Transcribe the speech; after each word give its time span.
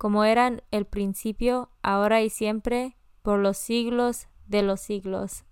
como 0.00 0.24
eran 0.24 0.62
el 0.70 0.86
principio, 0.86 1.68
ahora 1.82 2.22
y 2.22 2.30
siempre, 2.30 2.96
por 3.20 3.38
los 3.38 3.58
siglos 3.58 4.28
de 4.48 4.62
los 4.62 4.80
siglos. 4.80 5.44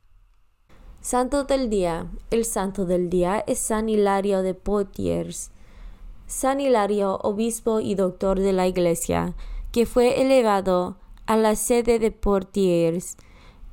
Santo 1.03 1.45
del 1.45 1.69
Día. 1.69 2.07
El 2.31 2.47
santo 2.47 2.87
del 2.87 3.11
día 3.11 3.45
es 3.47 3.59
San 3.59 3.91
Hilario 3.91 4.41
de 4.41 4.55
Poitiers. 4.55 5.51
San 6.27 6.61
Hilario, 6.61 7.19
obispo 7.23 7.81
y 7.81 7.95
doctor 7.95 8.41
de 8.41 8.55
la 8.55 8.67
Iglesia, 8.67 9.35
que 9.71 9.85
fue 9.85 10.23
elevado 10.23 10.97
a 11.27 11.37
la 11.37 11.55
sede 11.55 11.99
de 11.99 12.11
Poitiers 12.11 13.19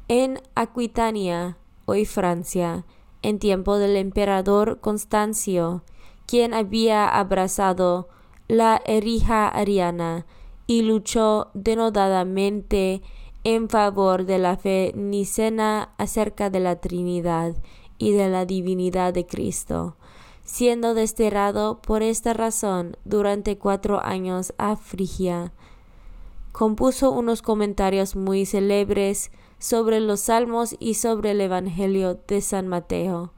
en 0.10 0.42
Aquitania, 0.56 1.58
hoy 1.86 2.04
Francia, 2.04 2.84
en 3.22 3.40
tiempo 3.40 3.78
del 3.78 3.96
emperador 3.96 4.82
Constancio, 4.82 5.86
quien 6.26 6.54
había 6.54 7.08
abrazado 7.08 8.10
la 8.50 8.82
erija 8.86 9.48
ariana 9.48 10.26
y 10.68 10.82
luchó 10.82 11.50
denodadamente 11.54 13.02
en 13.44 13.70
favor 13.70 14.26
de 14.26 14.40
la 14.40 14.58
fe 14.58 14.92
nicena 14.96 15.94
acerca 15.98 16.50
de 16.50 16.60
la 16.60 16.78
Trinidad 16.78 17.56
y 17.98 18.12
de 18.12 18.30
la 18.30 18.46
divinidad 18.46 19.14
de 19.14 19.26
Cristo, 19.26 19.96
siendo 20.44 20.94
desterrado 20.94 21.82
por 21.82 22.02
esta 22.02 22.34
razón 22.34 22.98
durante 23.06 23.58
cuatro 23.58 24.02
años 24.04 24.54
a 24.58 24.76
Frigia. 24.76 25.54
Compuso 26.52 27.12
unos 27.12 27.42
comentarios 27.42 28.16
muy 28.16 28.46
célebres 28.46 29.32
sobre 29.60 30.00
los 30.00 30.22
salmos 30.22 30.76
y 30.80 30.96
sobre 30.96 31.32
el 31.32 31.42
Evangelio 31.42 32.20
de 32.28 32.42
San 32.42 32.68
Mateo. 32.68 33.34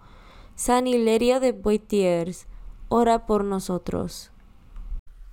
San 0.55 0.87
Hilario 0.87 1.39
de 1.39 1.53
Poitiers, 1.53 2.47
ora 2.89 3.25
por 3.25 3.43
nosotros. 3.43 4.31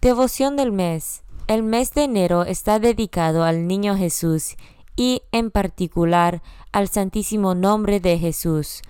Devoción 0.01 0.57
del 0.57 0.71
mes. 0.71 1.24
El 1.47 1.63
mes 1.63 1.93
de 1.93 2.05
enero 2.05 2.45
está 2.45 2.79
dedicado 2.79 3.45
al 3.45 3.67
Niño 3.67 3.99
Jesús 3.99 4.57
y 4.97 5.21
en 5.31 5.51
particular 5.51 6.41
al 6.73 6.89
Santísimo 6.89 7.55
Nombre 7.55 8.01
de 8.01 8.19
Jesús. 8.19 8.81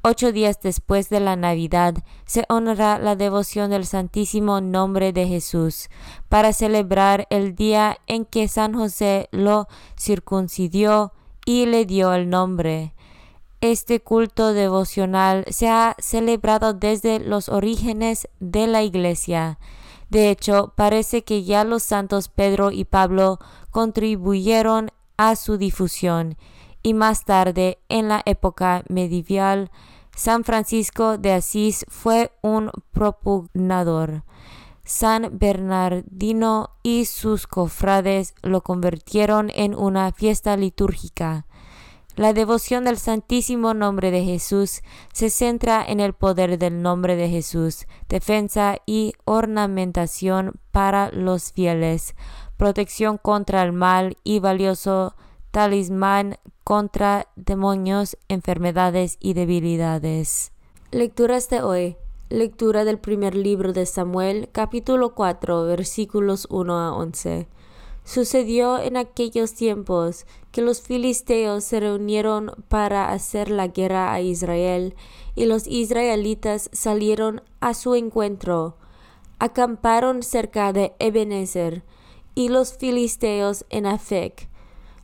Ocho 0.00 0.30
días 0.30 0.60
después 0.62 1.08
de 1.08 1.18
la 1.18 1.34
Navidad 1.34 1.96
se 2.24 2.44
honra 2.48 3.00
la 3.00 3.16
devoción 3.16 3.70
del 3.70 3.84
Santísimo 3.84 4.60
Nombre 4.60 5.12
de 5.12 5.26
Jesús 5.26 5.88
para 6.28 6.52
celebrar 6.52 7.26
el 7.30 7.56
día 7.56 7.98
en 8.06 8.26
que 8.26 8.46
San 8.46 8.74
José 8.74 9.28
lo 9.32 9.66
circuncidió 9.98 11.12
y 11.44 11.66
le 11.66 11.84
dio 11.84 12.14
el 12.14 12.30
nombre. 12.30 12.94
Este 13.60 13.98
culto 13.98 14.52
devocional 14.52 15.46
se 15.48 15.68
ha 15.68 15.96
celebrado 15.98 16.74
desde 16.74 17.18
los 17.18 17.48
orígenes 17.48 18.28
de 18.38 18.68
la 18.68 18.84
Iglesia. 18.84 19.58
De 20.14 20.30
hecho, 20.30 20.72
parece 20.76 21.24
que 21.24 21.42
ya 21.42 21.64
los 21.64 21.82
santos 21.82 22.28
Pedro 22.28 22.70
y 22.70 22.84
Pablo 22.84 23.40
contribuyeron 23.72 24.92
a 25.16 25.34
su 25.34 25.58
difusión 25.58 26.36
y 26.84 26.94
más 26.94 27.24
tarde, 27.24 27.78
en 27.88 28.06
la 28.06 28.22
época 28.24 28.84
medieval, 28.88 29.72
San 30.14 30.44
Francisco 30.44 31.18
de 31.18 31.32
Asís 31.32 31.84
fue 31.88 32.30
un 32.42 32.70
propugnador. 32.92 34.22
San 34.84 35.36
Bernardino 35.36 36.70
y 36.84 37.06
sus 37.06 37.48
cofrades 37.48 38.36
lo 38.42 38.60
convirtieron 38.60 39.50
en 39.52 39.74
una 39.74 40.12
fiesta 40.12 40.56
litúrgica. 40.56 41.46
La 42.16 42.32
devoción 42.32 42.84
del 42.84 42.96
Santísimo 42.96 43.74
Nombre 43.74 44.12
de 44.12 44.22
Jesús 44.22 44.82
se 45.12 45.30
centra 45.30 45.84
en 45.84 45.98
el 45.98 46.12
poder 46.12 46.60
del 46.60 46.80
nombre 46.80 47.16
de 47.16 47.28
Jesús, 47.28 47.86
defensa 48.08 48.76
y 48.86 49.14
ornamentación 49.24 50.52
para 50.70 51.10
los 51.10 51.50
fieles, 51.50 52.14
protección 52.56 53.18
contra 53.18 53.64
el 53.64 53.72
mal 53.72 54.16
y 54.22 54.38
valioso 54.38 55.16
talismán 55.50 56.38
contra 56.62 57.26
demonios, 57.34 58.16
enfermedades 58.28 59.16
y 59.18 59.34
debilidades. 59.34 60.52
Lecturas 60.92 61.50
de 61.50 61.62
hoy. 61.62 61.96
Lectura 62.30 62.84
del 62.84 62.98
primer 62.98 63.34
libro 63.34 63.72
de 63.72 63.86
Samuel, 63.86 64.48
capítulo 64.52 65.14
4, 65.14 65.64
versículos 65.64 66.46
1 66.48 66.78
a 66.78 66.92
11. 66.96 67.48
Sucedió 68.04 68.78
en 68.78 68.98
aquellos 68.98 69.54
tiempos 69.54 70.26
que 70.52 70.60
los 70.60 70.82
filisteos 70.82 71.64
se 71.64 71.80
reunieron 71.80 72.52
para 72.68 73.10
hacer 73.10 73.50
la 73.50 73.68
guerra 73.68 74.12
a 74.12 74.20
Israel, 74.20 74.94
y 75.34 75.46
los 75.46 75.66
israelitas 75.66 76.68
salieron 76.72 77.42
a 77.60 77.72
su 77.72 77.94
encuentro. 77.94 78.76
Acamparon 79.38 80.22
cerca 80.22 80.72
de 80.74 80.94
Ebenezer, 80.98 81.82
y 82.34 82.50
los 82.50 82.76
filisteos 82.76 83.64
en 83.70 83.86
Afec. 83.86 84.48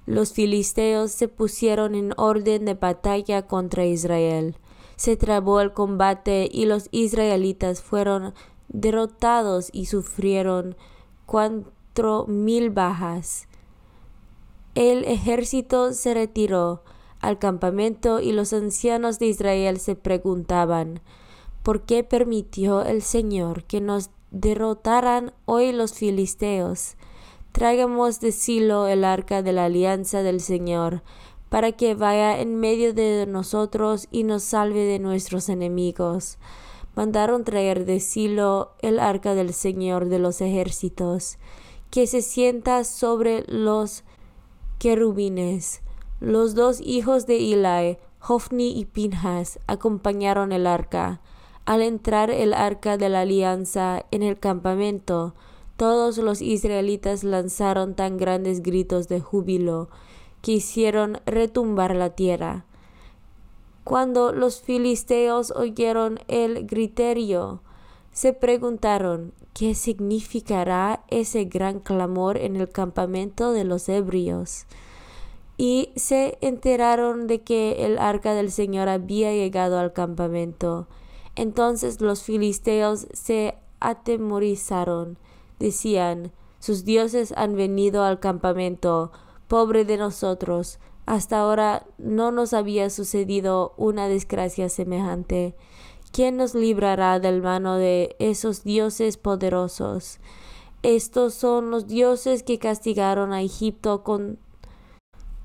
los 0.07 0.33
filisteos 0.33 1.13
se 1.13 1.29
pusieron 1.29 1.95
en 1.95 2.13
orden 2.17 2.65
de 2.65 2.75
batalla 2.75 3.47
contra 3.47 3.87
Israel. 3.87 4.57
Se 4.97 5.17
trabó 5.17 5.61
el 5.61 5.73
combate 5.73 6.49
y 6.51 6.67
los 6.67 6.89
israelitas 6.91 7.81
fueron 7.81 8.35
derrotados 8.69 9.71
y 9.73 9.87
sufrieron 9.87 10.77
mil 12.27 12.71
bajas. 12.71 13.47
El 14.75 15.05
ejército 15.05 15.93
se 15.93 16.15
retiró 16.15 16.83
al 17.21 17.39
campamento 17.39 18.21
y 18.21 18.33
los 18.33 18.53
ancianos 18.53 19.19
de 19.19 19.27
Israel 19.27 19.79
se 19.79 19.95
preguntaban 19.95 21.01
¿Por 21.63 21.83
qué 21.83 22.05
permitió 22.05 22.83
el 22.83 23.03
Señor 23.03 23.65
que 23.65 23.83
nos 23.83 24.11
derrotaran 24.31 25.35
hoy 25.45 25.73
los 25.73 25.93
filisteos? 25.93 26.97
Traigamos 27.53 28.21
de 28.21 28.33
Silo 28.33 28.87
el 28.87 29.05
arca 29.05 29.43
de 29.43 29.53
la 29.53 29.67
alianza 29.67 30.23
del 30.23 30.41
Señor, 30.41 31.03
para 31.51 31.73
que 31.73 31.95
vaya 31.95 32.41
en 32.41 32.55
medio 32.55 32.95
de 32.95 33.27
nosotros 33.27 34.09
y 34.11 34.23
nos 34.23 34.45
salve 34.45 34.85
de 34.85 35.01
nuestros 35.01 35.49
enemigos. 35.49 36.39
Mandaron 36.95 37.45
traer 37.45 37.85
de 37.85 38.01
Silo 38.01 38.73
el 38.81 38.99
arca 38.99 39.35
del 39.35 39.53
Señor 39.53 40.09
de 40.09 40.19
los 40.19 40.41
ejércitos, 40.41 41.39
que 41.91 42.07
se 42.07 42.23
sienta 42.23 42.85
sobre 42.85 43.45
los 43.49 44.05
querubines. 44.79 45.83
Los 46.21 46.55
dos 46.55 46.81
hijos 46.81 47.27
de 47.27 47.37
Eli, 47.37 47.99
Hofni 48.27 48.79
y 48.79 48.85
Pinhas, 48.85 49.59
acompañaron 49.67 50.53
el 50.53 50.67
arca. 50.67 51.21
Al 51.65 51.83
entrar 51.83 52.31
el 52.31 52.55
arca 52.55 52.97
de 52.97 53.09
la 53.09 53.21
alianza 53.21 54.05
en 54.11 54.23
el 54.23 54.39
campamento, 54.39 55.35
todos 55.77 56.19
los 56.19 56.43
israelitas 56.43 57.25
lanzaron 57.25 57.95
tan 57.95 58.19
grandes 58.19 58.63
gritos 58.63 59.09
de 59.09 59.21
júbilo 59.21 59.89
que 60.43 60.53
hicieron 60.53 61.21
retumbar 61.27 61.95
la 61.95 62.11
tierra. 62.11 62.65
Cuando 63.85 64.33
los 64.33 64.61
filisteos 64.61 65.51
oyeron 65.53 66.21
el 66.29 66.67
griterio, 66.67 67.63
se 68.21 68.35
preguntaron 68.35 69.33
qué 69.55 69.75
significará 69.75 71.05
ese 71.09 71.47
gran 71.47 71.81
clamor 71.81 72.37
en 72.37 72.55
el 72.55 72.69
campamento 72.69 73.53
de 73.53 73.65
los 73.65 73.89
ebrios. 73.89 74.67
Y 75.57 75.89
se 75.97 76.37
enteraron 76.43 77.27
de 77.27 77.41
que 77.41 77.87
el 77.87 77.97
arca 77.97 78.35
del 78.35 78.51
Señor 78.53 78.91
había 78.91 79.33
llegado 79.33 79.79
al 79.79 79.95
campamento. 79.95 80.87
Entonces 81.35 82.03
los 82.03 82.23
filisteos 82.23 83.07
se 83.15 83.55
atemorizaron 83.81 85.17
decían, 85.59 86.31
sus 86.59 86.85
dioses 86.85 87.33
han 87.39 87.57
venido 87.57 88.05
al 88.05 88.21
campamento, 88.21 89.13
pobre 89.49 89.87
de 89.87 89.97
nosotros, 89.97 90.79
hasta 91.07 91.41
ahora 91.41 91.87
no 91.97 92.33
nos 92.33 92.53
había 92.53 92.91
sucedido 92.91 93.73
una 93.79 94.09
desgracia 94.09 94.69
semejante. 94.69 95.55
¿Quién 96.13 96.37
nos 96.37 96.55
librará 96.55 97.21
del 97.21 97.41
mano 97.41 97.77
de 97.77 98.17
esos 98.19 98.65
dioses 98.65 99.17
poderosos? 99.17 100.19
Estos 100.83 101.35
son 101.35 101.71
los 101.71 101.87
dioses 101.87 102.43
que 102.43 102.59
castigaron 102.59 103.33
a 103.33 103.43
Egipto 103.43 104.03
con 104.03 104.39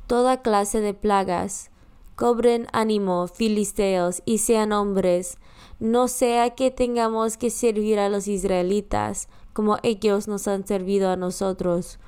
toda 0.07 0.41
clase 0.41 0.81
de 0.81 0.94
plagas. 0.94 1.69
Cobren 2.15 2.67
ánimo, 2.71 3.27
filisteos, 3.27 4.23
y 4.25 4.39
sean 4.39 4.71
hombres, 4.71 5.38
no 5.79 6.07
sea 6.07 6.56
que 6.56 6.71
tengamos 6.71 7.38
que 7.38 7.50
servir 7.50 8.00
a 8.00 8.09
los 8.09 8.27
israelitas, 8.27 9.27
como 9.53 9.77
ellos 9.83 10.27
nos 10.27 10.47
han 10.47 10.65
servido 10.65 11.09
a 11.09 11.17
nosotros. 11.17 12.00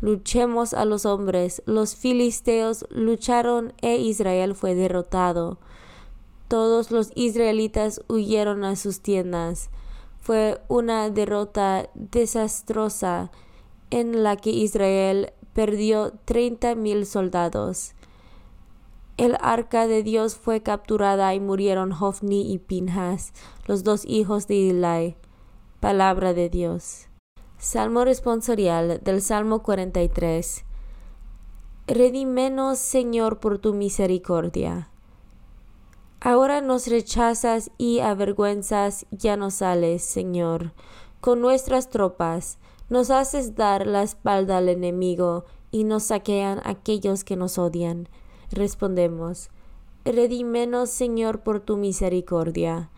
Luchemos 0.00 0.74
a 0.74 0.84
los 0.84 1.06
hombres. 1.06 1.62
Los 1.66 1.96
filisteos 1.96 2.86
lucharon 2.90 3.72
e 3.80 3.96
Israel 3.96 4.54
fue 4.54 4.74
derrotado. 4.74 5.58
Todos 6.48 6.90
los 6.90 7.10
israelitas 7.14 8.02
huyeron 8.08 8.64
a 8.64 8.76
sus 8.76 9.00
tiendas. 9.00 9.70
Fue 10.20 10.60
una 10.68 11.10
derrota 11.10 11.88
desastrosa 11.94 13.30
en 13.90 14.22
la 14.22 14.36
que 14.36 14.50
Israel 14.50 15.32
perdió 15.54 16.12
treinta 16.24 16.74
mil 16.74 17.06
soldados. 17.06 17.94
El 19.16 19.36
arca 19.40 19.86
de 19.86 20.02
Dios 20.02 20.36
fue 20.36 20.62
capturada 20.62 21.34
y 21.34 21.40
murieron 21.40 21.92
Hofni 21.92 22.52
y 22.52 22.58
Pinhas, 22.58 23.32
los 23.66 23.82
dos 23.82 24.04
hijos 24.04 24.46
de 24.46 24.70
Eli. 24.70 25.16
Palabra 25.80 26.34
de 26.34 26.50
Dios. 26.50 27.08
Salmo 27.58 28.04
responsorial 28.04 29.00
del 29.02 29.22
Salmo 29.22 29.62
43. 29.62 30.64
Redímenos, 31.86 32.78
Señor, 32.78 33.40
por 33.40 33.58
tu 33.58 33.72
misericordia. 33.72 34.90
Ahora 36.26 36.60
nos 36.60 36.88
rechazas 36.88 37.70
y 37.78 38.00
avergüenzas, 38.00 39.06
ya 39.12 39.36
no 39.36 39.52
sales, 39.52 40.02
Señor. 40.02 40.72
Con 41.20 41.40
nuestras 41.40 41.88
tropas 41.88 42.58
nos 42.88 43.10
haces 43.10 43.54
dar 43.54 43.86
la 43.86 44.02
espalda 44.02 44.56
al 44.56 44.68
enemigo 44.68 45.44
y 45.70 45.84
nos 45.84 46.02
saquean 46.02 46.60
aquellos 46.64 47.22
que 47.22 47.36
nos 47.36 47.58
odian. 47.58 48.08
Respondemos, 48.50 49.50
Redímenos, 50.04 50.90
Señor, 50.90 51.44
por 51.44 51.60
tu 51.60 51.76
misericordia. 51.76 52.90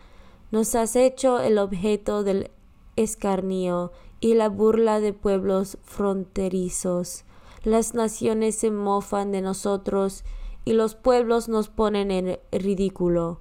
Nos 0.49 0.73
has 0.73 0.95
hecho 0.95 1.39
el 1.39 1.59
objeto 1.59 2.23
del 2.23 2.49
escarnio 2.95 3.91
y 4.19 4.33
la 4.33 4.49
burla 4.49 4.99
de 4.99 5.13
pueblos 5.13 5.77
fronterizos. 5.83 7.25
Las 7.63 7.93
naciones 7.93 8.55
se 8.55 8.71
mofan 8.71 9.31
de 9.31 9.41
nosotros 9.41 10.23
y 10.69 10.73
los 10.73 10.93
pueblos 10.93 11.49
nos 11.49 11.67
ponen 11.67 12.11
en 12.11 12.37
ridículo. 12.51 13.39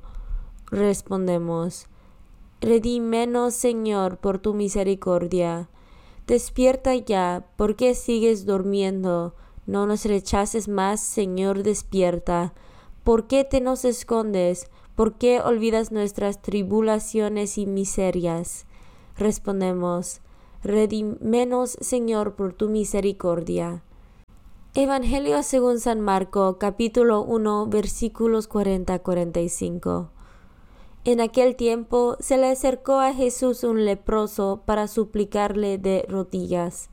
Respondemos, 0.70 1.86
Redímenos, 2.62 3.52
Señor, 3.52 4.16
por 4.16 4.38
tu 4.38 4.54
misericordia. 4.54 5.68
Despierta 6.26 6.94
ya, 6.94 7.46
¿por 7.56 7.76
qué 7.76 7.94
sigues 7.94 8.46
durmiendo? 8.46 9.34
No 9.66 9.86
nos 9.86 10.06
rechaces 10.06 10.68
más, 10.68 11.00
Señor, 11.00 11.64
despierta. 11.64 12.54
¿Por 13.04 13.26
qué 13.26 13.44
te 13.44 13.60
nos 13.60 13.84
escondes? 13.84 14.70
¿Por 14.96 15.18
qué 15.18 15.42
olvidas 15.42 15.92
nuestras 15.92 16.40
tribulaciones 16.40 17.58
y 17.58 17.66
miserias? 17.66 18.64
respondemos, 19.18 20.22
Redímenos, 20.62 21.76
Señor, 21.82 22.36
por 22.36 22.54
tu 22.54 22.70
misericordia. 22.70 23.82
Evangelio 24.74 25.42
según 25.42 25.80
San 25.80 26.00
Marco, 26.02 26.58
capítulo 26.58 27.22
1, 27.22 27.66
versículos 27.68 28.50
40-45. 28.50 30.10
En 31.04 31.20
aquel 31.22 31.56
tiempo 31.56 32.16
se 32.20 32.36
le 32.36 32.48
acercó 32.48 33.00
a 33.00 33.14
Jesús 33.14 33.64
un 33.64 33.86
leproso 33.86 34.62
para 34.66 34.86
suplicarle 34.86 35.78
de 35.78 36.04
rodillas, 36.06 36.90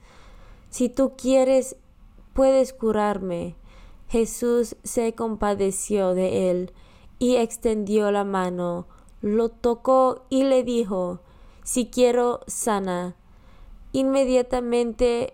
Si 0.70 0.88
tú 0.88 1.14
quieres, 1.18 1.76
puedes 2.34 2.72
curarme. 2.72 3.56
Jesús 4.08 4.78
se 4.84 5.14
compadeció 5.14 6.14
de 6.14 6.50
él 6.50 6.74
y 7.20 7.36
extendió 7.36 8.10
la 8.12 8.24
mano, 8.24 8.88
lo 9.22 9.50
tocó 9.50 10.24
y 10.30 10.44
le 10.44 10.64
dijo, 10.64 11.20
si 11.64 11.88
quiero 11.88 12.40
sana. 12.48 13.16
Inmediatamente 13.92 15.34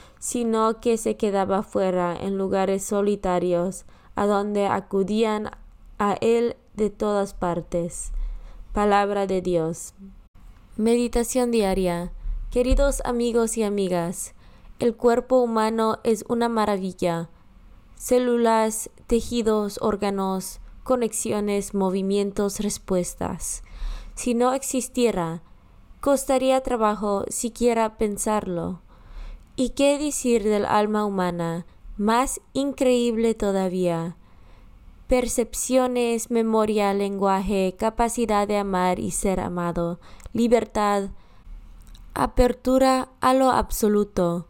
sino 0.21 0.79
que 0.79 0.97
se 0.97 1.17
quedaba 1.17 1.63
fuera 1.63 2.15
en 2.15 2.37
lugares 2.37 2.85
solitarios, 2.85 3.85
a 4.13 4.27
donde 4.27 4.67
acudían 4.67 5.49
a 5.97 6.13
él 6.21 6.55
de 6.75 6.91
todas 6.91 7.33
partes. 7.33 8.11
Palabra 8.71 9.25
de 9.25 9.41
Dios. 9.41 9.95
Meditación 10.77 11.49
diaria. 11.49 12.13
Queridos 12.51 13.01
amigos 13.03 13.57
y 13.57 13.63
amigas, 13.63 14.35
el 14.77 14.95
cuerpo 14.95 15.39
humano 15.39 15.97
es 16.03 16.23
una 16.29 16.49
maravilla. 16.49 17.29
Células, 17.95 18.91
tejidos, 19.07 19.79
órganos, 19.81 20.59
conexiones, 20.83 21.73
movimientos, 21.73 22.59
respuestas. 22.59 23.63
Si 24.13 24.35
no 24.35 24.53
existiera, 24.53 25.41
Costaría 26.01 26.61
trabajo 26.61 27.25
siquiera 27.27 27.99
pensarlo. 27.99 28.81
¿Y 29.63 29.69
qué 29.69 29.99
decir 29.99 30.43
del 30.43 30.65
alma 30.65 31.05
humana, 31.05 31.67
Más 31.95 32.41
increíble 32.51 33.35
todavía, 33.35 34.17
percepciones, 35.05 36.31
memoria, 36.31 36.95
lenguaje, 36.95 37.75
capacidad 37.77 38.47
de 38.47 38.57
amar 38.57 38.97
y 38.97 39.11
ser 39.11 39.39
amado, 39.39 39.99
libertad, 40.33 41.11
apertura 42.15 43.09
a 43.19 43.35
lo 43.35 43.51
absoluto. 43.51 44.47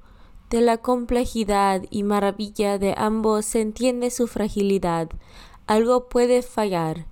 De 0.49 0.61
la 0.61 0.77
complejidad 0.77 1.81
y 1.89 2.03
maravilla 2.03 2.77
de 2.77 2.93
ambos 2.95 3.43
se 3.43 3.59
entiende 3.59 4.11
su 4.11 4.27
fragilidad. 4.27 5.09
Algo 5.67 6.07
puede 6.07 6.41
fallar. 6.41 7.05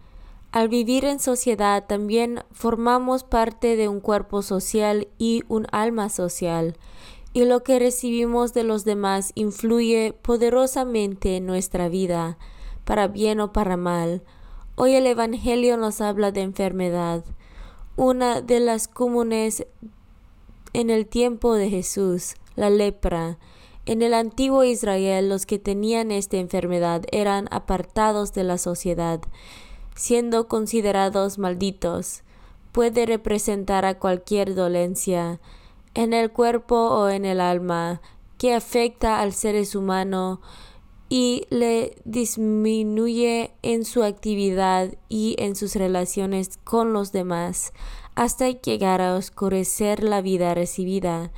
Al 0.53 0.69
vivir 0.69 1.03
en 1.03 1.19
sociedad 1.19 1.85
también 1.85 2.45
formamos 2.53 3.25
parte 3.25 3.75
de 3.75 3.89
un 3.89 3.99
cuerpo 3.99 4.41
social 4.41 5.09
y 5.17 5.43
un 5.49 5.67
alma 5.73 6.07
social, 6.07 6.77
y 7.33 7.45
lo 7.45 7.63
que 7.63 7.79
recibimos 7.79 8.53
de 8.53 8.63
los 8.63 8.85
demás 8.85 9.31
influye 9.35 10.13
poderosamente 10.21 11.37
en 11.37 11.45
nuestra 11.45 11.89
vida, 11.89 12.37
para 12.85 13.07
bien 13.07 13.39
o 13.39 13.53
para 13.53 13.77
mal. 13.77 14.23
Hoy 14.75 14.95
el 14.95 15.05
Evangelio 15.05 15.77
nos 15.77 16.01
habla 16.01 16.31
de 16.31 16.41
enfermedad, 16.41 17.23
una 17.95 18.41
de 18.41 18.59
las 18.59 18.87
comunes 18.87 19.65
en 20.73 20.89
el 20.89 21.05
tiempo 21.05 21.53
de 21.53 21.69
Jesús, 21.69 22.35
la 22.55 22.69
lepra. 22.69 23.37
En 23.85 24.01
el 24.01 24.13
antiguo 24.13 24.63
Israel 24.63 25.29
los 25.29 25.45
que 25.45 25.59
tenían 25.59 26.11
esta 26.11 26.37
enfermedad 26.37 27.03
eran 27.11 27.47
apartados 27.51 28.33
de 28.33 28.43
la 28.43 28.57
sociedad, 28.57 29.19
siendo 29.95 30.47
considerados 30.47 31.37
malditos. 31.37 32.23
Puede 32.71 33.05
representar 33.05 33.85
a 33.85 33.97
cualquier 33.99 34.55
dolencia, 34.55 35.39
en 35.93 36.13
el 36.13 36.31
cuerpo 36.31 36.75
o 36.75 37.09
en 37.09 37.25
el 37.25 37.41
alma, 37.41 38.01
que 38.37 38.53
afecta 38.53 39.19
al 39.19 39.33
ser 39.33 39.55
humano 39.75 40.41
y 41.09 41.47
le 41.49 41.95
disminuye 42.05 43.51
en 43.63 43.83
su 43.83 44.03
actividad 44.03 44.93
y 45.09 45.35
en 45.39 45.55
sus 45.55 45.75
relaciones 45.75 46.57
con 46.63 46.93
los 46.93 47.11
demás, 47.11 47.73
hasta 48.15 48.49
llegar 48.49 49.01
a 49.01 49.15
oscurecer 49.15 50.03
la 50.03 50.21
vida 50.21 50.53
recibida. 50.53 51.31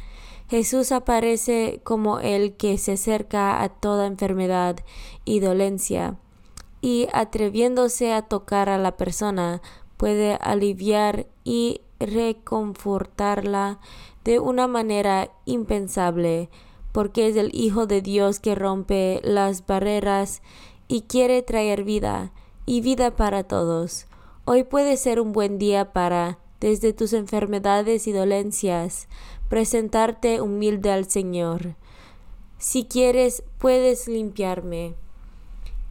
Jesús 0.50 0.92
aparece 0.92 1.80
como 1.84 2.20
el 2.20 2.58
que 2.58 2.78
se 2.78 2.94
acerca 2.94 3.64
a 3.64 3.70
toda 3.70 4.06
enfermedad 4.06 4.78
y 5.24 5.40
dolencia, 5.40 6.18
y 6.82 7.08
atreviéndose 7.14 8.12
a 8.12 8.24
tocar 8.24 8.68
a 8.68 8.78
la 8.78 8.98
persona, 8.98 9.62
puede 9.96 10.34
aliviar 10.42 11.28
y 11.46 11.82
reconfortarla 12.00 13.80
de 14.24 14.40
una 14.40 14.68
manera 14.68 15.32
impensable, 15.46 16.50
porque 16.92 17.28
es 17.28 17.36
el 17.36 17.50
Hijo 17.54 17.88
de 17.88 18.02
Dios 18.02 18.40
que 18.40 18.56
rompe 18.56 19.20
las 19.24 19.66
barreras 19.66 20.42
y 20.88 21.02
quiere 21.04 21.42
traer 21.42 21.84
vida, 21.84 22.32
y 22.66 22.82
vida 22.82 23.16
para 23.16 23.44
todos. 23.44 24.08
Hoy 24.46 24.64
puede 24.64 24.98
ser 24.98 25.20
un 25.20 25.32
buen 25.32 25.58
día 25.58 25.94
para 25.94 26.40
desde 26.60 26.94
tus 26.94 27.14
enfermedades 27.14 28.08
y 28.08 28.12
dolencias, 28.12 29.08
presentarte 29.50 30.42
humilde 30.42 30.92
al 30.92 31.10
Señor. 31.10 31.76
Si 32.60 32.86
quieres, 32.86 33.44
puedes 33.58 34.08
limpiarme. 34.08 34.94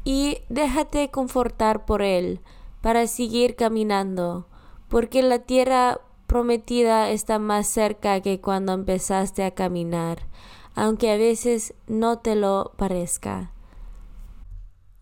Y 0.05 0.39
déjate 0.49 1.11
confortar 1.11 1.85
por 1.85 2.03
Él 2.03 2.41
para 2.81 3.07
seguir 3.09 3.57
caminando, 3.57 4.47
porque 4.89 5.23
la 5.23 5.41
tierra 5.41 6.01
prometida 6.31 7.11
está 7.11 7.41
más 7.41 7.67
cerca 7.67 8.21
que 8.21 8.41
cuando 8.41 8.73
empezaste 8.73 9.43
a 9.43 9.51
caminar, 9.51 10.29
aunque 10.77 11.11
a 11.11 11.17
veces 11.17 11.75
no 11.89 12.21
te 12.21 12.37
lo 12.37 12.71
parezca. 12.77 13.51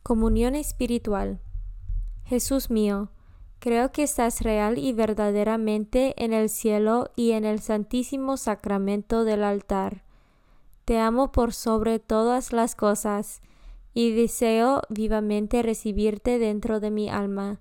Comunión 0.03 0.55
espiritual. 0.55 1.39
Jesús 2.25 2.71
mío, 2.71 3.11
Creo 3.59 3.93
que 3.93 4.05
estás 4.05 4.41
real 4.41 4.79
y 4.79 4.95
verdaderamente 4.95 6.15
en 6.17 6.33
el 6.33 6.49
cielo 6.49 7.11
y 7.15 7.33
en 7.33 7.45
el 7.45 7.61
santísimo 7.61 8.39
sacramento 8.39 9.25
del 9.25 9.45
altar. 9.45 10.05
Te 10.87 10.99
amo 10.99 11.31
por 11.31 11.53
sobre 11.53 11.99
todas 11.99 12.55
las 12.55 12.75
cosas, 12.75 13.43
y 13.93 14.13
deseo 14.15 14.81
vivamente 14.89 15.63
recibirte 15.63 16.39
dentro 16.39 16.81
de 16.81 16.91
mi 16.91 17.11
alma. 17.11 17.61